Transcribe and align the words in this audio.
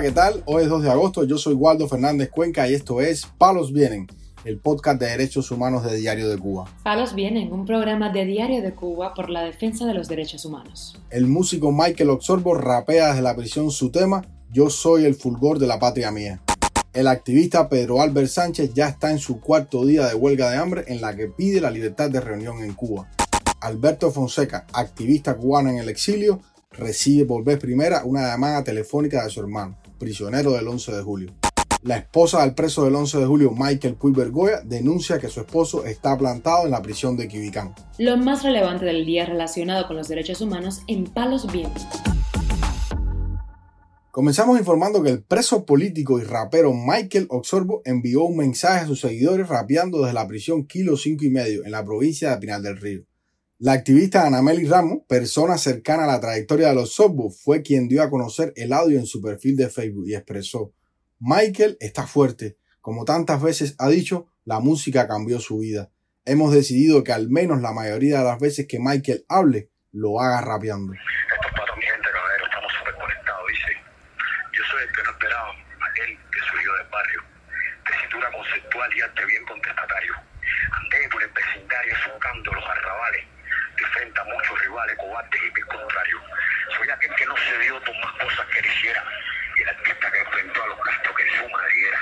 Hola, 0.00 0.08
¿qué 0.08 0.14
tal? 0.14 0.42
Hoy 0.46 0.62
es 0.62 0.70
2 0.70 0.82
de 0.84 0.90
agosto, 0.90 1.24
yo 1.24 1.36
soy 1.36 1.52
Waldo 1.52 1.86
Fernández 1.86 2.30
Cuenca 2.30 2.66
y 2.66 2.72
esto 2.72 3.02
es 3.02 3.26
Palos 3.36 3.70
Vienen, 3.70 4.06
el 4.46 4.58
podcast 4.58 4.98
de 4.98 5.04
derechos 5.04 5.50
humanos 5.50 5.84
de 5.84 5.94
Diario 5.94 6.30
de 6.30 6.38
Cuba. 6.38 6.74
Palos 6.82 7.14
Vienen, 7.14 7.52
un 7.52 7.66
programa 7.66 8.08
de 8.08 8.24
Diario 8.24 8.62
de 8.62 8.72
Cuba 8.74 9.12
por 9.12 9.28
la 9.28 9.42
defensa 9.42 9.84
de 9.84 9.92
los 9.92 10.08
derechos 10.08 10.46
humanos. 10.46 10.98
El 11.10 11.26
músico 11.26 11.70
Michael 11.70 12.08
Oxorbo 12.08 12.54
rapea 12.54 13.08
desde 13.08 13.20
la 13.20 13.36
prisión 13.36 13.70
su 13.70 13.90
tema 13.90 14.24
Yo 14.50 14.70
soy 14.70 15.04
el 15.04 15.16
fulgor 15.16 15.58
de 15.58 15.66
la 15.66 15.78
patria 15.78 16.10
mía. 16.10 16.40
El 16.94 17.06
activista 17.06 17.68
Pedro 17.68 18.00
Albert 18.00 18.28
Sánchez 18.28 18.72
ya 18.72 18.88
está 18.88 19.10
en 19.10 19.18
su 19.18 19.38
cuarto 19.38 19.84
día 19.84 20.06
de 20.06 20.14
huelga 20.14 20.50
de 20.50 20.56
hambre 20.56 20.84
en 20.86 21.02
la 21.02 21.14
que 21.14 21.26
pide 21.26 21.60
la 21.60 21.70
libertad 21.70 22.08
de 22.08 22.22
reunión 22.22 22.62
en 22.62 22.72
Cuba. 22.72 23.10
Alberto 23.60 24.10
Fonseca, 24.10 24.64
activista 24.72 25.36
cubano 25.36 25.68
en 25.68 25.76
el 25.76 25.90
exilio, 25.90 26.40
recibe 26.70 27.26
por 27.26 27.44
vez 27.44 27.58
primera 27.58 28.04
una 28.04 28.28
llamada 28.28 28.64
telefónica 28.64 29.22
de 29.22 29.30
su 29.30 29.40
hermano, 29.40 29.76
prisionero 30.00 30.50
del 30.52 30.66
11 30.66 30.96
de 30.96 31.02
julio. 31.02 31.32
La 31.82 31.96
esposa 31.96 32.42
del 32.42 32.54
preso 32.54 32.84
del 32.84 32.94
11 32.94 33.18
de 33.18 33.26
julio, 33.26 33.52
Michael 33.56 33.94
Puy 33.94 34.12
Bergoya, 34.12 34.60
denuncia 34.64 35.18
que 35.18 35.28
su 35.28 35.40
esposo 35.40 35.84
está 35.84 36.18
plantado 36.18 36.64
en 36.64 36.72
la 36.72 36.82
prisión 36.82 37.16
de 37.16 37.28
Quibicán. 37.28 37.74
Lo 37.98 38.16
más 38.16 38.42
relevante 38.42 38.84
del 38.84 39.06
día 39.06 39.24
relacionado 39.24 39.86
con 39.86 39.96
los 39.96 40.08
derechos 40.08 40.40
humanos 40.40 40.80
en 40.88 41.04
Palos 41.04 41.50
Vientos. 41.50 41.86
Comenzamos 44.10 44.58
informando 44.58 45.02
que 45.02 45.10
el 45.10 45.22
preso 45.22 45.64
político 45.64 46.18
y 46.18 46.24
rapero 46.24 46.74
Michael 46.74 47.28
Oxorbo 47.30 47.80
envió 47.84 48.24
un 48.24 48.38
mensaje 48.38 48.80
a 48.80 48.86
sus 48.86 49.00
seguidores 49.00 49.48
rapeando 49.48 50.00
desde 50.00 50.14
la 50.14 50.26
prisión 50.26 50.66
Kilo 50.66 50.96
5 50.96 51.24
y 51.24 51.30
medio 51.30 51.64
en 51.64 51.70
la 51.70 51.84
provincia 51.84 52.30
de 52.30 52.38
Pinal 52.38 52.62
del 52.62 52.76
Río. 52.76 53.04
La 53.62 53.72
activista 53.72 54.26
Anameli 54.26 54.66
Ramos, 54.66 55.00
persona 55.06 55.58
cercana 55.58 56.04
a 56.04 56.06
la 56.06 56.18
trayectoria 56.18 56.68
de 56.68 56.74
los 56.74 56.94
Sobos, 56.94 57.42
fue 57.44 57.60
quien 57.60 57.88
dio 57.88 58.02
a 58.02 58.08
conocer 58.08 58.54
el 58.56 58.72
audio 58.72 58.98
en 58.98 59.04
su 59.04 59.20
perfil 59.20 59.54
de 59.54 59.68
Facebook 59.68 60.04
y 60.06 60.14
expresó, 60.14 60.72
Michael 61.18 61.76
está 61.78 62.06
fuerte. 62.06 62.56
Como 62.80 63.04
tantas 63.04 63.42
veces 63.42 63.76
ha 63.78 63.90
dicho, 63.90 64.28
la 64.46 64.60
música 64.60 65.06
cambió 65.06 65.40
su 65.40 65.58
vida. 65.58 65.90
Hemos 66.24 66.54
decidido 66.54 67.04
que 67.04 67.12
al 67.12 67.28
menos 67.28 67.60
la 67.60 67.74
mayoría 67.74 68.20
de 68.20 68.24
las 68.24 68.40
veces 68.40 68.66
que 68.66 68.78
Michael 68.80 69.26
hable, 69.28 69.68
lo 69.92 70.18
haga 70.22 70.40
rapeando. 70.40 70.94
Conceptual 78.32 78.90
y 78.96 79.00
arte 79.02 79.26
bien 79.26 79.44
contestatario. 79.44 80.14
Andé 80.72 81.08
por 81.12 81.22
el 81.22 81.28
vecindario 81.28 81.94
los 82.42 82.64
arrabales 82.64 83.29
de 84.10 84.14
frente 84.14 84.20
a 84.20 84.24
muchos 84.24 84.60
rivales, 84.60 84.96
cobardes 84.96 85.40
y 85.40 85.50
mil 85.52 85.66
contrarios. 85.66 86.22
Soy 86.76 86.90
aquel 86.90 87.14
que 87.14 87.26
no 87.26 87.36
se 87.36 87.58
dio 87.58 87.80
por 87.84 87.96
más 88.00 88.12
cosas 88.18 88.46
que 88.46 88.66
hiciera 88.66 89.04
y 89.56 89.62
el 89.62 89.68
artista 89.68 90.10
que 90.10 90.18
enfrentó 90.18 90.62
a 90.62 90.66
los 90.68 90.78
gastos 90.84 91.16
que 91.16 91.36
su 91.36 91.48
madriguera. 91.48 92.00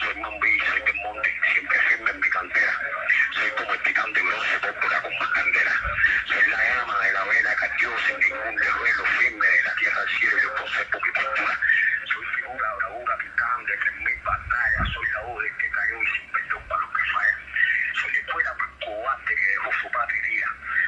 Soy 0.00 0.14
Mambi, 0.20 0.60
soy 0.70 0.80
del 0.82 0.94
monte, 1.02 1.40
siempre 1.52 1.78
firme 1.80 2.10
en 2.10 2.20
mi 2.20 2.30
cantera. 2.30 2.80
Soy 3.32 3.50
como 3.50 3.72
el 3.72 3.82
titán 3.82 4.12
de 4.12 4.22
bronce, 4.22 4.58
púrpura 4.60 5.02
con 5.02 5.18
más 5.18 5.28
candela. 5.30 5.74
Soy 6.26 6.50
la 6.50 6.64
llama 6.64 6.98
de 6.98 7.12
la 7.12 7.24
vela 7.24 7.56
que 7.56 7.86
sin 8.06 8.20
ningún 8.20 8.56
derruelo 8.56 9.04
firme 9.18 9.46
de 9.46 9.62
la 9.62 9.74
tierra 9.74 10.00
al 10.00 10.08
cielo. 10.08 10.36
Yo 10.42 10.54
conservo 10.54 11.00
mi 11.02 11.10
postura. 11.10 11.58
Soy 12.12 12.26
figura, 12.36 12.74
bravura, 12.78 13.18
picante, 13.18 13.78
que 13.78 13.88
en 13.88 14.04
mil 14.04 14.20
batallas. 14.22 14.88
Soy 14.94 15.06
la 15.14 15.20
voz 15.22 15.42
del 15.42 15.56
que 15.56 15.70
cayó 15.70 16.02
y 16.02 16.06
sin 16.06 16.32
perdón 16.32 16.62
para 16.68 16.80
los 16.82 16.90
que 16.94 17.02
fallan. 17.10 17.40
Soy 17.94 18.16
el 18.16 18.24
fuera 18.30 18.54
cobarde 18.88 19.34
que 19.34 19.46
dejó 19.46 19.72
su 19.72 19.90
patria 19.90 20.22
herida. 20.22 20.46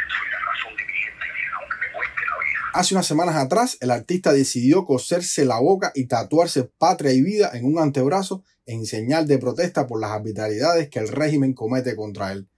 Soy 0.08 0.30
la 0.30 0.38
razón 0.40 0.76
de 0.76 0.84
mi 0.84 0.92
gente, 0.94 1.26
aunque 1.54 1.76
me 1.78 1.88
cueste 1.92 2.26
la 2.26 2.38
vida. 2.38 2.69
Hace 2.80 2.94
unas 2.94 3.06
semanas 3.06 3.36
atrás, 3.36 3.76
el 3.82 3.90
artista 3.90 4.32
decidió 4.32 4.86
coserse 4.86 5.44
la 5.44 5.60
boca 5.60 5.92
y 5.94 6.06
tatuarse 6.06 6.64
patria 6.64 7.12
y 7.12 7.20
vida 7.20 7.50
en 7.52 7.66
un 7.66 7.78
antebrazo 7.78 8.42
en 8.64 8.86
señal 8.86 9.26
de 9.26 9.36
protesta 9.36 9.86
por 9.86 10.00
las 10.00 10.12
arbitrariedades 10.12 10.88
que 10.88 10.98
el 10.98 11.08
régimen 11.08 11.52
comete 11.52 11.94
contra 11.94 12.32
él. 12.32 12.48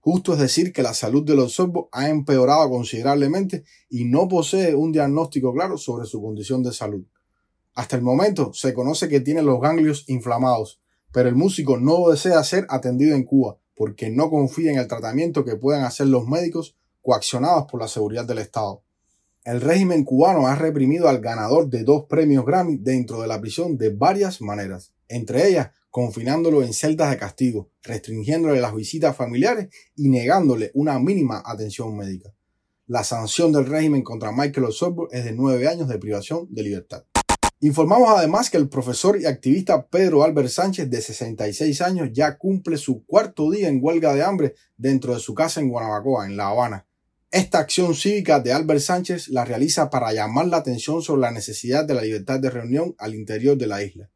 Justo 0.00 0.32
es 0.32 0.38
decir 0.38 0.72
que 0.72 0.82
la 0.82 0.94
salud 0.94 1.22
de 1.22 1.34
los 1.34 1.52
sorbos 1.52 1.88
ha 1.92 2.08
empeorado 2.08 2.70
considerablemente 2.70 3.64
y 3.90 4.06
no 4.06 4.26
posee 4.26 4.74
un 4.74 4.90
diagnóstico 4.90 5.52
claro 5.52 5.76
sobre 5.76 6.06
su 6.06 6.22
condición 6.22 6.62
de 6.62 6.72
salud. 6.72 7.04
Hasta 7.74 7.96
el 7.96 8.00
momento 8.00 8.54
se 8.54 8.72
conoce 8.72 9.06
que 9.06 9.20
tiene 9.20 9.42
los 9.42 9.60
ganglios 9.60 10.06
inflamados, 10.08 10.80
pero 11.12 11.28
el 11.28 11.34
músico 11.34 11.76
no 11.76 12.08
desea 12.08 12.42
ser 12.42 12.66
atendido 12.70 13.14
en 13.14 13.24
Cuba 13.24 13.58
porque 13.76 14.08
no 14.08 14.30
confía 14.30 14.72
en 14.72 14.78
el 14.78 14.88
tratamiento 14.88 15.44
que 15.44 15.56
puedan 15.56 15.84
hacer 15.84 16.06
los 16.06 16.26
médicos 16.26 16.74
coaccionados 17.02 17.66
por 17.70 17.82
la 17.82 17.88
seguridad 17.88 18.24
del 18.24 18.38
Estado. 18.38 18.82
El 19.48 19.62
régimen 19.62 20.04
cubano 20.04 20.46
ha 20.46 20.56
reprimido 20.56 21.08
al 21.08 21.20
ganador 21.20 21.70
de 21.70 21.82
dos 21.82 22.04
premios 22.04 22.44
Grammy 22.44 22.76
dentro 22.76 23.22
de 23.22 23.28
la 23.28 23.40
prisión 23.40 23.78
de 23.78 23.88
varias 23.88 24.42
maneras, 24.42 24.92
entre 25.08 25.48
ellas 25.48 25.70
confinándolo 25.88 26.62
en 26.62 26.74
celdas 26.74 27.08
de 27.08 27.16
castigo, 27.16 27.70
restringiéndole 27.82 28.60
las 28.60 28.74
visitas 28.74 29.16
familiares 29.16 29.68
y 29.96 30.10
negándole 30.10 30.70
una 30.74 30.98
mínima 30.98 31.42
atención 31.46 31.96
médica. 31.96 32.30
La 32.86 33.04
sanción 33.04 33.50
del 33.50 33.64
régimen 33.64 34.02
contra 34.02 34.32
Michael 34.32 34.66
Osorbo 34.66 35.10
es 35.12 35.24
de 35.24 35.32
nueve 35.32 35.66
años 35.66 35.88
de 35.88 35.98
privación 35.98 36.46
de 36.50 36.64
libertad. 36.64 37.04
Informamos 37.60 38.10
además 38.10 38.50
que 38.50 38.58
el 38.58 38.68
profesor 38.68 39.18
y 39.18 39.24
activista 39.24 39.86
Pedro 39.86 40.24
Albert 40.24 40.50
Sánchez, 40.50 40.90
de 40.90 41.00
66 41.00 41.80
años, 41.80 42.10
ya 42.12 42.36
cumple 42.36 42.76
su 42.76 43.02
cuarto 43.06 43.50
día 43.50 43.68
en 43.68 43.78
huelga 43.80 44.14
de 44.14 44.22
hambre 44.22 44.54
dentro 44.76 45.14
de 45.14 45.20
su 45.20 45.32
casa 45.32 45.62
en 45.62 45.70
Guanabacoa, 45.70 46.26
en 46.26 46.36
La 46.36 46.48
Habana. 46.48 46.87
Esta 47.30 47.58
acción 47.58 47.94
cívica 47.94 48.40
de 48.40 48.54
Albert 48.54 48.80
Sánchez 48.80 49.28
la 49.28 49.44
realiza 49.44 49.90
para 49.90 50.14
llamar 50.14 50.46
la 50.46 50.56
atención 50.56 51.02
sobre 51.02 51.20
la 51.20 51.30
necesidad 51.30 51.84
de 51.84 51.92
la 51.92 52.00
libertad 52.00 52.40
de 52.40 52.48
reunión 52.48 52.94
al 52.96 53.14
interior 53.14 53.58
de 53.58 53.66
la 53.66 53.82
isla. 53.82 54.08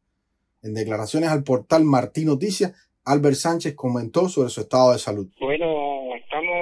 En 0.63 0.73
declaraciones 0.73 1.29
al 1.29 1.43
portal 1.43 1.83
Martín 1.83 2.25
Noticias, 2.25 2.73
Albert 3.05 3.35
Sánchez 3.35 3.75
comentó 3.75 4.29
sobre 4.29 4.49
su 4.49 4.61
estado 4.61 4.93
de 4.93 4.99
salud. 4.99 5.29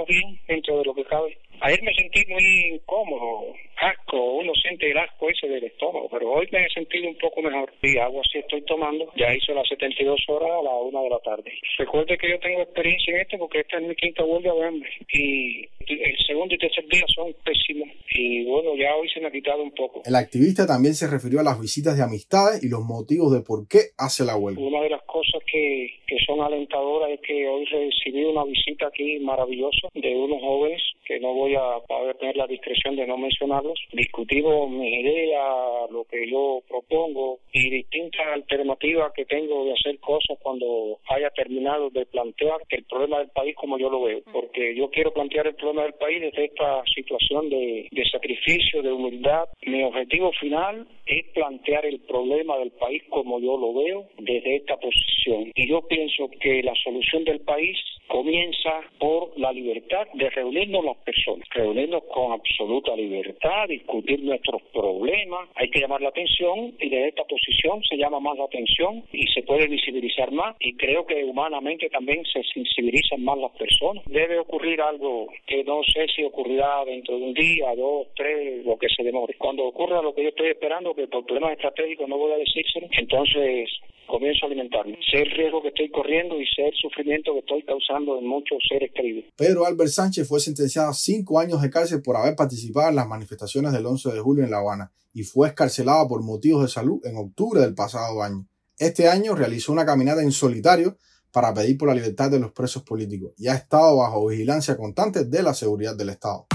Estamos 0.02 0.08
bien 0.08 0.40
dentro 0.48 0.78
de 0.80 0.86
lo 0.86 0.94
que 0.94 1.06
cabe. 1.06 1.38
Ayer 1.62 1.84
me 1.84 1.94
sentí 1.94 2.26
muy 2.28 2.74
incómodo, 2.74 3.54
asco, 3.78 4.18
uno 4.18 4.52
siente 4.56 4.90
el 4.90 4.98
asco 4.98 5.30
ese 5.30 5.48
del 5.48 5.64
estómago, 5.64 6.10
pero 6.10 6.32
hoy 6.32 6.48
me 6.52 6.66
he 6.66 6.70
sentido 6.70 7.08
un 7.08 7.18
poco 7.20 7.42
mejor. 7.42 7.72
Y 7.84 8.00
agua 8.00 8.24
sí 8.32 8.40
estoy 8.40 8.64
tomando, 8.64 9.12
ya 9.16 9.32
hizo 9.32 9.54
las 9.54 9.68
72 9.70 10.20
horas 10.28 10.50
a 10.50 10.64
la 10.64 10.72
una 10.72 11.02
de 11.02 11.10
la 11.10 11.20
tarde. 11.20 11.54
Recuerde 11.78 12.18
que 12.18 12.32
yo 12.32 12.40
tengo 12.40 12.62
experiencia 12.62 13.14
en 13.14 13.22
esto 13.22 13.38
porque 13.38 13.60
esta 13.60 13.78
es 13.78 13.88
mi 13.88 13.96
quinta 13.96 14.24
huelga 14.24 14.54
de 14.54 14.66
hambre 14.66 14.90
y 15.14 15.70
el 15.88 16.18
segundo 16.26 16.56
y 16.56 16.58
tercer 16.58 16.88
día 16.88 17.06
son 17.14 17.32
pésimos 17.44 17.90
y 18.10 18.44
bueno, 18.46 18.76
ya 18.76 18.96
hoy 18.96 19.08
se 19.10 19.20
me 19.20 19.28
ha 19.28 19.32
quitado 19.32 19.62
un 19.62 19.72
poco. 19.72 20.02
El 20.04 20.16
activista 20.16 20.66
también 20.66 20.96
se 20.96 21.08
refirió 21.08 21.42
a 21.42 21.44
las 21.44 21.62
visitas 21.62 21.96
de 21.96 22.04
amistades 22.04 22.64
y 22.64 22.70
los 22.70 22.82
motivos 22.82 23.32
de 23.34 23.42
por 23.42 23.68
qué 23.68 23.94
hace 24.00 24.26
la 24.26 24.36
huelga. 24.36 24.62
Una 24.62 24.82
de 24.82 24.90
las 24.90 25.04
cosas 25.04 25.41
que, 25.52 25.94
que 26.08 26.18
son 26.26 26.42
alentadoras 26.42 27.12
es 27.12 27.20
que 27.22 27.48
hoy 27.48 27.66
recibí 27.66 28.24
una 28.24 28.44
visita 28.46 28.88
aquí 28.88 29.20
maravillosa 29.20 29.90
de 29.94 30.16
unos 30.16 30.40
jóvenes 30.42 30.82
que 31.12 31.20
no 31.20 31.34
voy 31.34 31.56
a 31.56 31.80
poder 31.86 32.16
tener 32.16 32.38
la 32.38 32.48
discreción 32.48 32.96
de 32.96 33.06
no 33.06 33.18
mencionarlos. 33.18 33.78
Discutimos 33.92 34.70
mis 34.70 34.94
ideas, 34.94 35.92
lo 35.92 36.06
que 36.06 36.30
yo 36.30 36.62
propongo 36.70 37.40
y 37.52 37.70
distintas 37.70 38.28
alternativas 38.28 39.12
que 39.14 39.26
tengo 39.26 39.66
de 39.66 39.74
hacer 39.74 40.00
cosas 40.00 40.38
cuando 40.42 41.00
haya 41.10 41.30
terminado 41.32 41.90
de 41.90 42.06
plantear 42.06 42.62
el 42.70 42.86
problema 42.86 43.20
del 43.20 43.30
país 43.30 43.54
como 43.58 43.78
yo 43.78 43.90
lo 43.90 44.04
veo. 44.04 44.22
Porque 44.32 44.74
yo 44.74 44.90
quiero 44.90 45.12
plantear 45.12 45.48
el 45.48 45.56
problema 45.56 45.84
del 45.84 45.96
país 45.96 46.22
desde 46.22 46.46
esta 46.46 46.82
situación 46.96 47.50
de, 47.50 47.90
de 47.92 48.06
sacrificio, 48.10 48.82
de 48.82 48.94
humildad. 48.94 49.50
Mi 49.66 49.84
objetivo 49.84 50.32
final 50.40 50.88
es 51.06 51.26
plantear 51.34 51.86
el 51.86 52.00
problema 52.02 52.58
del 52.58 52.72
país 52.72 53.04
como 53.10 53.42
yo 53.42 53.58
lo 53.58 53.74
veo 53.74 54.06
desde 54.18 54.56
esta 54.56 54.78
posición. 54.78 55.52
Y 55.56 55.68
yo 55.68 55.82
pienso 55.90 56.30
que 56.40 56.64
la 56.64 56.74
solución 56.82 57.26
del 57.26 57.42
país 57.42 57.78
comienza 58.12 58.82
por 59.00 59.32
la 59.40 59.54
libertad 59.54 60.06
de 60.14 60.30
reunirnos 60.32 60.84
las 60.84 60.98
personas, 60.98 61.48
reunirnos 61.52 62.04
con 62.14 62.34
absoluta 62.34 62.94
libertad, 62.94 63.70
discutir 63.70 64.22
nuestros 64.22 64.62
problemas, 64.74 65.48
hay 65.56 65.70
que 65.70 65.80
llamar 65.80 66.02
la 66.02 66.10
atención 66.10 66.74
y 66.78 66.90
desde 66.90 67.08
esta 67.08 67.24
posición 67.24 67.82
se 67.84 67.96
llama 67.96 68.20
más 68.20 68.38
la 68.38 68.44
atención 68.44 69.04
y 69.14 69.28
se 69.28 69.44
puede 69.44 69.68
visibilizar 69.68 70.30
más 70.32 70.58
y 70.60 70.76
creo 70.76 71.06
que 71.06 71.24
humanamente 71.24 71.90
también 71.90 72.26
se 72.26 72.44
sensibilizan 72.54 73.24
más 73.24 73.38
las 73.38 73.52
personas. 73.52 74.04
Debe 74.08 74.40
ocurrir 74.40 74.82
algo 74.82 75.28
que 75.48 75.64
no 75.64 75.82
sé 75.84 76.08
si 76.14 76.24
ocurrirá 76.26 76.84
dentro 76.84 77.18
de 77.18 77.24
un 77.24 77.34
día, 77.34 77.74
dos, 77.78 78.08
tres, 78.16 78.66
lo 78.66 78.78
que 78.78 78.90
se 78.90 79.04
demore. 79.04 79.36
Cuando 79.38 79.64
ocurra 79.64 80.02
lo 80.02 80.14
que 80.14 80.24
yo 80.24 80.30
estoy 80.30 80.50
esperando, 80.50 80.94
que 80.94 81.08
por 81.08 81.26
problemas 81.26 81.54
estratégicos 81.54 82.10
no 82.10 82.18
voy 82.18 82.34
a 82.34 82.38
decírselo, 82.38 82.88
entonces 82.92 83.70
comienzo 84.12 84.46
a 84.46 84.48
alimentarme. 84.48 85.00
Sé 85.10 85.22
el 85.24 85.32
riesgo 85.32 85.62
que 85.62 85.70
estoy 85.70 85.90
corriendo 85.90 86.40
y 86.40 86.46
sé 86.46 86.68
el 86.68 86.76
sufrimiento 86.76 87.34
que 87.34 87.40
estoy 87.40 87.64
causando 87.64 88.20
en 88.20 88.28
muchos 88.28 88.60
seres 88.68 88.92
queridos. 88.94 89.26
Pedro 89.36 89.66
Albert 89.66 89.90
Sánchez 89.90 90.28
fue 90.28 90.40
sentenciado 90.40 90.90
a 90.90 90.94
cinco 90.94 91.40
años 91.40 91.62
de 91.62 91.70
cárcel 91.70 92.02
por 92.04 92.18
haber 92.18 92.36
participado 92.36 92.90
en 92.90 92.96
las 92.96 93.08
manifestaciones 93.08 93.72
del 93.72 93.86
11 93.86 94.12
de 94.12 94.20
julio 94.20 94.44
en 94.44 94.52
La 94.52 94.58
Habana 94.58 94.92
y 95.14 95.24
fue 95.24 95.48
escarcelado 95.48 96.08
por 96.08 96.22
motivos 96.24 96.62
de 96.62 96.68
salud 96.68 97.00
en 97.06 97.18
octubre 97.18 97.62
del 97.62 97.74
pasado 97.74 98.22
año. 98.22 98.46
Este 98.78 99.08
año 99.08 99.36
realizó 99.36 99.72
una 99.72 99.86
caminata 99.86 100.22
en 100.22 100.32
solitario 100.32 100.98
para 101.32 101.54
pedir 101.54 101.78
por 101.78 101.88
la 101.88 101.96
libertad 101.96 102.30
de 102.30 102.40
los 102.40 102.52
presos 102.52 102.84
políticos 102.84 103.32
y 103.38 103.48
ha 103.48 103.56
estado 103.56 103.98
bajo 103.98 104.28
vigilancia 104.28 104.76
constante 104.76 105.26
de 105.26 105.44
la 105.44 105.54
seguridad 105.54 105.96
del 105.96 106.10
Estado. 106.10 106.48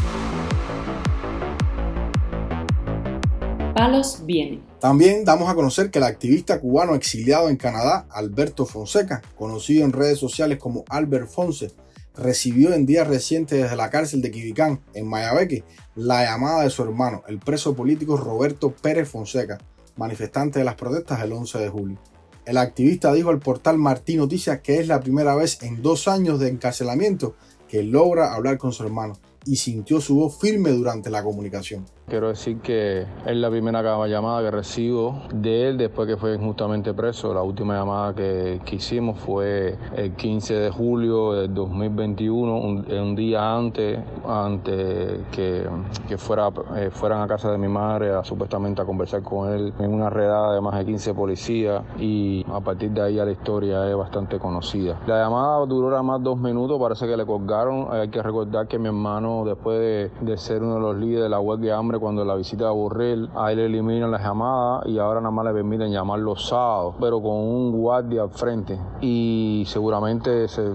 Palos 3.75 4.23
vienen. 4.25 4.62
También 4.86 5.24
damos 5.24 5.50
a 5.50 5.56
conocer 5.56 5.90
que 5.90 5.98
el 5.98 6.04
activista 6.04 6.60
cubano 6.60 6.94
exiliado 6.94 7.48
en 7.48 7.56
Canadá, 7.56 8.06
Alberto 8.08 8.66
Fonseca, 8.66 9.20
conocido 9.36 9.84
en 9.84 9.90
redes 9.90 10.16
sociales 10.16 10.58
como 10.58 10.84
Albert 10.88 11.28
Fonse, 11.28 11.72
recibió 12.14 12.72
en 12.72 12.86
días 12.86 13.08
recientes 13.08 13.60
desde 13.60 13.74
la 13.74 13.90
cárcel 13.90 14.22
de 14.22 14.30
Quibicán, 14.30 14.80
en 14.94 15.08
Mayabeque, 15.08 15.64
la 15.96 16.22
llamada 16.22 16.62
de 16.62 16.70
su 16.70 16.84
hermano, 16.84 17.24
el 17.26 17.40
preso 17.40 17.74
político 17.74 18.16
Roberto 18.16 18.76
Pérez 18.76 19.08
Fonseca, 19.08 19.58
manifestante 19.96 20.60
de 20.60 20.64
las 20.64 20.76
protestas 20.76 21.20
del 21.20 21.32
11 21.32 21.58
de 21.58 21.68
julio. 21.68 21.98
El 22.44 22.56
activista 22.56 23.12
dijo 23.12 23.30
al 23.30 23.40
portal 23.40 23.78
Martín 23.78 24.18
Noticias 24.18 24.60
que 24.60 24.78
es 24.78 24.86
la 24.86 25.00
primera 25.00 25.34
vez 25.34 25.60
en 25.64 25.82
dos 25.82 26.06
años 26.06 26.38
de 26.38 26.48
encarcelamiento 26.48 27.34
que 27.68 27.82
logra 27.82 28.34
hablar 28.34 28.56
con 28.56 28.72
su 28.72 28.84
hermano 28.84 29.18
y 29.46 29.56
sintió 29.56 30.00
su 30.00 30.14
voz 30.14 30.38
firme 30.38 30.70
durante 30.70 31.10
la 31.10 31.24
comunicación. 31.24 31.86
Quiero 32.08 32.29
decir 32.29 32.61
que 32.61 33.05
es 33.26 33.37
la 33.37 33.50
primera 33.50 33.82
llamada 34.06 34.41
que 34.41 34.53
recibo 34.53 35.23
de 35.35 35.70
él 35.70 35.76
después 35.76 36.06
que 36.06 36.17
fue 36.17 36.37
injustamente 36.37 36.94
preso. 36.94 37.35
La 37.35 37.43
última 37.43 37.75
llamada 37.75 38.14
que, 38.14 38.61
hicimos 38.70 39.19
fue 39.19 39.76
el 39.97 40.12
15 40.12 40.55
de 40.55 40.70
julio 40.70 41.32
del 41.32 41.53
2021, 41.53 42.58
un, 42.58 43.17
día 43.17 43.56
antes, 43.56 43.99
antes 44.25 45.20
que, 45.32 45.67
fuera, 46.17 46.53
eh, 46.76 46.91
fueran 46.93 47.23
a 47.23 47.26
casa 47.26 47.50
de 47.50 47.58
mi 47.58 47.67
madre 47.67 48.12
a, 48.12 48.23
supuestamente 48.23 48.82
a 48.82 48.85
conversar 48.85 49.25
con 49.25 49.53
él 49.53 49.73
en 49.81 49.93
una 49.93 50.08
redada 50.08 50.55
de 50.55 50.61
más 50.61 50.79
de 50.79 50.85
15 50.85 51.12
policías 51.12 51.82
y 51.99 52.47
a 52.49 52.61
partir 52.61 52.93
de 52.93 53.03
ahí 53.03 53.17
la 53.17 53.32
historia 53.32 53.91
es 53.91 53.97
bastante 53.97 54.38
conocida. 54.38 55.00
La 55.08 55.25
llamada 55.25 55.67
duró 55.67 55.91
nada 55.91 56.05
más 56.05 56.23
dos 56.23 56.38
minutos, 56.38 56.79
parece 56.81 57.08
que 57.08 57.17
le 57.17 57.26
colgaron. 57.26 57.88
Hay 57.91 58.11
que 58.11 58.23
recordar 58.23 58.69
que 58.69 58.79
mi 58.79 58.87
hermano, 58.87 59.43
después 59.44 59.81
de, 59.81 60.11
de 60.20 60.37
ser 60.37 60.62
uno 60.62 60.76
de 60.76 60.81
los 60.81 60.97
líderes 60.99 61.25
de 61.25 61.31
la 61.31 61.41
web 61.41 61.58
de 61.58 61.73
hambre, 61.73 61.95
cuando 61.98 62.25
la 62.25 62.34
visita 62.34 62.69
a 62.69 62.72
Burrell, 62.72 63.31
a 63.34 63.52
él 63.52 63.58
eliminan 63.58 64.10
las 64.10 64.22
llamadas 64.22 64.87
y 64.87 64.98
ahora 64.98 65.20
nada 65.20 65.31
más 65.31 65.44
le 65.46 65.52
permiten 65.52 65.90
llamar 65.90 66.19
los 66.19 66.48
sábados, 66.48 66.94
pero 67.00 67.20
con 67.20 67.32
un 67.32 67.72
guardia 67.72 68.22
al 68.22 68.31
frente. 68.31 68.78
Y 69.00 69.64
seguramente 69.66 70.48
se, 70.48 70.72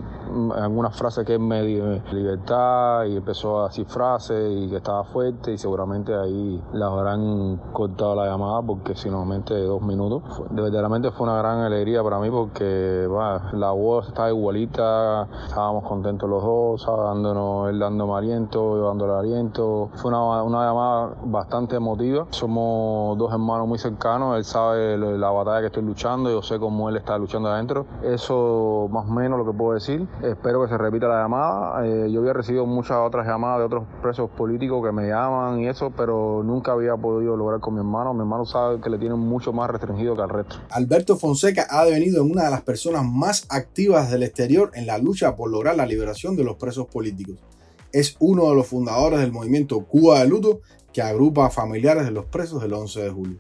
algunas 0.56 0.96
frases 0.96 1.26
que 1.26 1.36
es 1.36 1.40
medio 1.40 2.02
libertad 2.12 3.06
y 3.06 3.18
empezó 3.18 3.62
a 3.62 3.68
decir 3.68 3.86
frases 3.86 4.52
y 4.52 4.70
que 4.70 4.78
estaba 4.78 5.04
fuerte 5.04 5.54
y 5.54 5.58
seguramente 5.58 6.16
ahí 6.16 6.62
la 6.74 6.88
habrán 6.88 7.58
cortado 7.74 8.16
la 8.16 8.26
llamada 8.26 8.62
porque 8.62 8.96
si 8.96 9.10
normalmente 9.10 9.54
dos 9.62 9.82
minutos. 9.82 10.24
De 10.50 10.62
verdaderamente 10.62 11.12
fue 11.12 11.28
una 11.28 11.38
gran 11.38 11.60
alegría 11.60 12.04
para 12.04 12.20
mí 12.20 12.30
porque 12.30 13.08
la 13.54 13.72
voz 13.72 14.08
estaba 14.08 14.30
igualita, 14.30 15.28
estábamos 15.48 15.84
contentos 15.84 16.30
los 16.30 16.44
dos, 16.44 16.86
dándonos, 16.86 17.70
él 17.70 17.80
dándome 17.80 18.14
aliento, 18.14 18.78
yo 18.78 18.88
dándole 18.88 19.14
aliento. 19.14 19.90
Fue 19.96 20.10
una, 20.10 20.44
una 20.44 20.66
llamada 20.66 21.11
bastante 21.24 21.76
emotiva. 21.76 22.28
Somos 22.32 23.18
dos 23.18 23.32
hermanos 23.32 23.68
muy 23.68 23.78
cercanos, 23.78 24.38
él 24.38 24.46
sabe 24.46 24.98
la 24.98 25.30
batalla 25.30 25.62
que 25.62 25.68
estoy 25.68 25.84
luchando, 25.84 26.30
yo 26.30 26.42
sé 26.42 26.60
cómo 26.60 26.90
él 26.90 26.98
está 26.98 27.18
luchando 27.18 27.50
adentro. 27.50 27.86
Eso 28.04 28.88
más 28.92 29.08
o 29.08 29.12
menos 29.12 29.38
lo 29.40 29.46
que 29.46 29.58
puedo 29.58 29.74
decir. 29.74 30.08
Espero 30.22 30.62
que 30.64 30.70
se 30.70 30.78
repita 30.78 31.08
la 31.08 31.22
llamada. 31.22 31.86
Eh, 31.86 32.12
yo 32.12 32.20
había 32.22 32.34
recibido 32.34 32.66
muchas 32.66 32.98
otras 32.98 33.26
llamadas 33.26 33.60
de 33.60 33.66
otros 33.66 33.84
presos 34.02 34.30
políticos 34.32 34.84
que 34.86 34.92
me 34.92 35.08
llaman 35.08 35.62
y 35.62 35.68
eso, 35.68 35.92
pero 35.96 36.44
nunca 36.44 36.74
había 36.74 36.96
podido 36.96 37.36
lograr 37.36 37.60
con 37.60 37.74
mi 37.74 37.80
hermano. 37.80 38.14
Mi 38.14 38.22
hermano 38.22 38.46
sabe 38.46 38.80
que 38.80 38.90
le 38.90 38.98
tienen 38.98 39.20
mucho 39.20 39.54
más 39.54 39.70
restringido 39.70 40.16
que 40.16 40.22
al 40.22 40.30
resto. 40.30 40.56
Alberto 40.72 41.18
Fonseca 41.18 41.68
ha 41.70 41.86
devenido 41.86 42.24
en 42.24 42.32
una 42.32 42.46
de 42.46 42.52
las 42.52 42.62
personas 42.62 43.04
más 43.06 43.46
activas 43.50 44.12
del 44.12 44.24
exterior 44.24 44.72
en 44.74 44.88
la 44.88 44.98
lucha 44.98 45.36
por 45.36 45.50
lograr 45.50 45.76
la 45.76 45.86
liberación 45.86 46.36
de 46.36 46.44
los 46.44 46.56
presos 46.56 46.88
políticos. 46.88 47.38
Es 47.92 48.16
uno 48.20 48.50
de 48.50 48.56
los 48.56 48.68
fundadores 48.68 49.20
del 49.20 49.34
movimiento 49.34 49.82
Cuba 49.82 50.20
de 50.20 50.28
Luto 50.28 50.62
que 50.94 51.02
agrupa 51.02 51.46
a 51.46 51.50
familiares 51.50 52.06
de 52.06 52.12
los 52.12 52.26
presos 52.26 52.62
del 52.62 52.74
11 52.74 53.02
de 53.02 53.10
julio. 53.10 53.40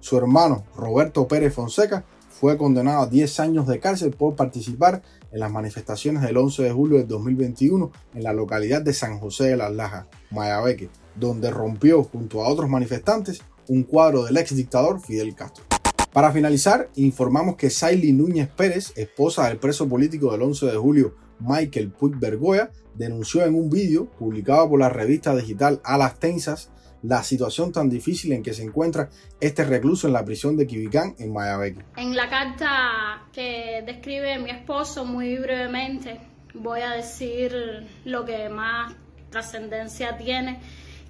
Su 0.00 0.16
hermano, 0.16 0.64
Roberto 0.76 1.26
Pérez 1.26 1.54
Fonseca, 1.54 2.04
fue 2.30 2.56
condenado 2.56 3.02
a 3.02 3.06
10 3.06 3.40
años 3.40 3.66
de 3.66 3.80
cárcel 3.80 4.12
por 4.12 4.36
participar 4.36 5.02
en 5.32 5.40
las 5.40 5.50
manifestaciones 5.50 6.22
del 6.22 6.36
11 6.36 6.62
de 6.62 6.72
julio 6.72 6.98
del 6.98 7.08
2021 7.08 7.90
en 8.14 8.22
la 8.22 8.32
localidad 8.32 8.80
de 8.80 8.94
San 8.94 9.18
José 9.18 9.48
de 9.48 9.56
las 9.56 9.72
Lajas, 9.72 10.06
Mayabeque, 10.30 10.88
donde 11.16 11.50
rompió 11.50 12.04
junto 12.04 12.44
a 12.44 12.48
otros 12.48 12.70
manifestantes 12.70 13.42
un 13.66 13.82
cuadro 13.82 14.24
del 14.24 14.36
ex 14.36 14.54
dictador 14.54 15.00
Fidel 15.00 15.34
Castro. 15.34 15.64
Para 16.12 16.32
finalizar, 16.32 16.88
informamos 16.94 17.56
que 17.56 17.70
Saily 17.70 18.12
Núñez 18.12 18.48
Pérez, 18.48 18.92
esposa 18.96 19.48
del 19.48 19.58
preso 19.58 19.88
político 19.88 20.32
del 20.32 20.42
11 20.42 20.66
de 20.66 20.76
julio 20.76 21.14
Michael 21.40 21.90
Puig 21.90 22.16
Bergoya, 22.18 22.70
denunció 22.94 23.44
en 23.44 23.54
un 23.54 23.70
vídeo 23.70 24.06
publicado 24.06 24.68
por 24.68 24.80
la 24.80 24.88
revista 24.88 25.34
digital 25.36 25.80
A 25.84 25.96
las 25.96 26.18
Tensas 26.18 26.70
la 27.02 27.22
situación 27.22 27.72
tan 27.72 27.88
difícil 27.88 28.32
en 28.32 28.42
que 28.42 28.52
se 28.52 28.64
encuentra 28.64 29.08
este 29.40 29.64
recluso 29.64 30.06
en 30.06 30.12
la 30.14 30.24
prisión 30.24 30.56
de 30.56 30.66
Quibicán 30.66 31.14
en 31.18 31.32
Mayabeque. 31.32 31.84
En 31.96 32.16
la 32.16 32.28
carta 32.28 33.28
que 33.32 33.82
describe 33.86 34.38
mi 34.38 34.50
esposo 34.50 35.04
muy 35.04 35.36
brevemente, 35.38 36.20
voy 36.54 36.80
a 36.80 36.90
decir 36.90 37.86
lo 38.04 38.24
que 38.24 38.48
más 38.48 38.94
trascendencia 39.30 40.16
tiene, 40.16 40.60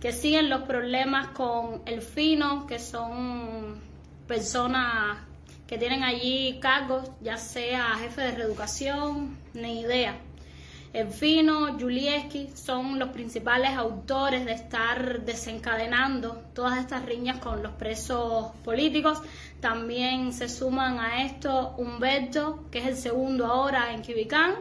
que 0.01 0.13
siguen 0.13 0.51
los 0.51 0.63
problemas 0.63 1.29
con 1.29 1.83
el 1.87 2.03
fino, 2.03 2.67
que 2.67 2.79
son 2.79 3.81
personas 4.27 5.19
que 5.69 5.79
tienen 5.79 6.03
allí 6.03 6.59
cargos, 6.61 7.09
ya 7.21 7.37
sea 7.37 7.95
jefe 8.01 8.23
de 8.23 8.33
reeducación, 8.33 9.39
ni 9.55 9.83
idea 9.83 10.19
Fino, 11.11 11.79
Julieski 11.79 12.51
son 12.55 12.99
los 12.99 13.11
principales 13.11 13.77
autores 13.77 14.45
de 14.47 14.53
estar 14.53 15.21
desencadenando 15.23 16.43
todas 16.55 16.79
estas 16.79 17.05
riñas 17.05 17.39
con 17.39 17.63
los 17.63 17.73
presos 17.73 18.53
políticos. 18.65 19.21
También 19.61 20.33
se 20.33 20.49
suman 20.49 20.99
a 20.99 21.25
esto 21.25 21.75
Humberto, 21.77 22.65
que 22.71 22.79
es 22.79 22.87
el 22.87 22.97
segundo 22.97 23.47
ahora 23.47 23.93
en 23.93 24.03
Quibicán, 24.03 24.55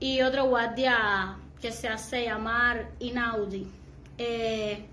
y 0.00 0.22
otro 0.22 0.46
guardia 0.46 1.36
que 1.60 1.70
se 1.70 1.88
hace 1.88 2.24
llamar 2.24 2.90
Inaudi. 2.98 3.66
Eh, 4.16 4.86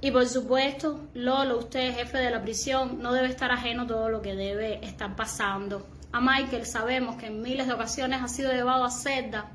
y 0.00 0.10
por 0.10 0.26
supuesto, 0.26 1.00
Lolo, 1.14 1.58
usted, 1.58 1.94
jefe 1.94 2.18
de 2.18 2.30
la 2.30 2.42
prisión, 2.42 3.02
no 3.02 3.12
debe 3.12 3.28
estar 3.28 3.50
ajeno 3.50 3.82
a 3.82 3.86
todo 3.86 4.08
lo 4.08 4.22
que 4.22 4.34
debe 4.34 4.84
estar 4.84 5.14
pasando. 5.14 5.86
A 6.12 6.20
Michael 6.20 6.66
sabemos 6.66 7.16
que 7.16 7.26
en 7.26 7.42
miles 7.42 7.66
de 7.66 7.74
ocasiones 7.74 8.20
ha 8.22 8.28
sido 8.28 8.52
llevado 8.52 8.84
a 8.84 8.90
celda 8.90 9.50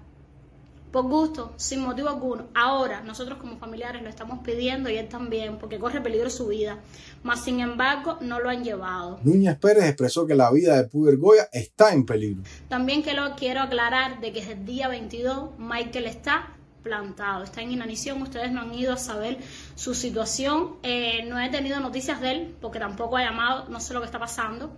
por 0.95 1.09
gusto, 1.09 1.51
sin 1.57 1.81
motivo 1.81 2.07
alguno. 2.07 2.47
Ahora, 2.53 3.01
nosotros 3.01 3.37
como 3.37 3.57
familiares 3.57 4.01
lo 4.01 4.07
estamos 4.07 4.39
pidiendo 4.45 4.89
y 4.89 4.95
él 4.95 5.09
también, 5.09 5.57
porque 5.57 5.77
corre 5.77 5.99
peligro 5.99 6.29
su 6.29 6.47
vida. 6.47 6.79
Mas, 7.21 7.43
sin 7.43 7.59
embargo, 7.59 8.17
no 8.21 8.39
lo 8.39 8.49
han 8.49 8.63
llevado. 8.63 9.19
Núñez 9.23 9.57
Pérez 9.57 9.83
expresó 9.83 10.25
que 10.25 10.35
la 10.35 10.49
vida 10.53 10.77
de 10.77 10.87
Puber 10.87 11.17
Goya 11.17 11.49
está 11.51 11.91
en 11.91 12.05
peligro. 12.05 12.43
También 12.69 13.03
que 13.03 13.13
lo 13.13 13.35
quiero 13.35 13.59
aclarar 13.59 14.21
de 14.21 14.31
que 14.31 14.39
desde 14.39 14.53
el 14.53 14.65
día 14.65 14.87
22 14.87 15.59
Michael 15.59 16.05
está 16.05 16.54
plantado, 16.85 17.43
está 17.43 17.61
en 17.61 17.71
inanición, 17.71 18.21
ustedes 18.21 18.51
no 18.51 18.61
han 18.61 18.73
ido 18.75 18.93
a 18.93 18.97
saber 18.97 19.39
su 19.73 19.95
situación, 19.95 20.75
eh, 20.83 21.25
no 21.27 21.39
he 21.39 21.49
tenido 21.49 21.79
noticias 21.79 22.21
de 22.21 22.31
él 22.31 22.55
porque 22.61 22.77
tampoco 22.77 23.17
ha 23.17 23.23
llamado, 23.23 23.67
no 23.69 23.79
sé 23.79 23.95
lo 23.95 24.01
que 24.01 24.05
está 24.05 24.19
pasando. 24.19 24.71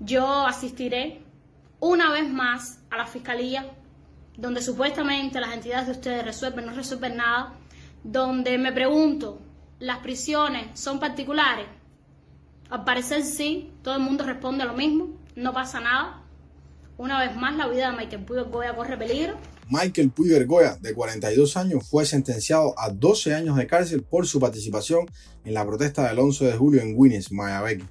Yo 0.00 0.46
asistiré 0.46 1.22
una 1.80 2.12
vez 2.12 2.30
más 2.30 2.78
a 2.90 2.98
la 2.98 3.06
fiscalía 3.06 3.64
donde 4.36 4.60
supuestamente 4.60 5.40
las 5.40 5.54
entidades 5.54 5.86
de 5.86 5.92
ustedes 5.92 6.24
resuelven, 6.24 6.66
no 6.66 6.74
resuelven 6.74 7.16
nada, 7.16 7.54
donde 8.02 8.58
me 8.58 8.72
pregunto, 8.72 9.40
¿las 9.78 10.00
prisiones 10.00 10.78
son 10.78 11.00
particulares? 11.00 11.66
Al 12.68 12.84
parecer 12.84 13.22
sí, 13.22 13.72
todo 13.82 13.94
el 13.94 14.02
mundo 14.02 14.24
responde 14.24 14.66
lo 14.66 14.74
mismo, 14.74 15.08
no 15.36 15.54
pasa 15.54 15.80
nada. 15.80 16.20
Una 16.98 17.18
vez 17.18 17.34
más, 17.34 17.56
la 17.56 17.66
vida 17.66 17.90
de 17.90 17.96
Michael 17.96 18.24
Puy 18.24 18.42
Goya 18.42 18.76
corre 18.76 18.98
peligro. 18.98 19.36
Michael 19.70 20.10
Puy 20.10 20.30
Goya, 20.44 20.76
de 20.80 20.94
42 20.94 21.56
años, 21.56 21.88
fue 21.88 22.04
sentenciado 22.04 22.74
a 22.78 22.90
12 22.90 23.34
años 23.34 23.56
de 23.56 23.66
cárcel 23.66 24.02
por 24.02 24.26
su 24.26 24.38
participación 24.38 25.06
en 25.44 25.54
la 25.54 25.66
protesta 25.66 26.08
del 26.08 26.18
11 26.18 26.44
de 26.44 26.52
julio 26.52 26.82
en 26.82 26.94
Winnes, 26.96 27.32
Mayabeque. 27.32 27.84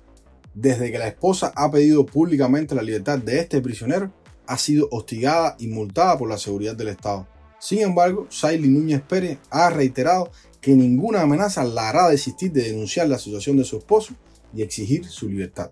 Desde 0.53 0.91
que 0.91 0.99
la 0.99 1.07
esposa 1.07 1.51
ha 1.55 1.71
pedido 1.71 2.05
públicamente 2.05 2.75
la 2.75 2.83
libertad 2.83 3.17
de 3.17 3.39
este 3.39 3.59
prisionero, 3.59 4.13
ha 4.45 4.57
sido 4.57 4.87
hostigada 4.91 5.55
y 5.57 5.67
multada 5.67 6.17
por 6.17 6.29
la 6.29 6.37
seguridad 6.37 6.75
del 6.75 6.89
Estado. 6.89 7.27
Sin 7.59 7.79
embargo, 7.79 8.27
Saily 8.29 8.67
Núñez 8.67 9.01
Pérez 9.01 9.39
ha 9.49 9.69
reiterado 9.69 10.31
que 10.61 10.75
ninguna 10.75 11.21
amenaza 11.21 11.63
la 11.63 11.89
hará 11.89 12.09
desistir 12.09 12.51
de 12.51 12.63
denunciar 12.63 13.07
la 13.07 13.17
situación 13.17 13.57
de 13.57 13.63
su 13.63 13.77
esposo 13.77 14.13
y 14.53 14.61
exigir 14.61 15.05
su 15.05 15.27
libertad. 15.27 15.71